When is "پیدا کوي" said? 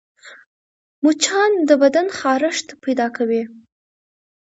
2.83-3.43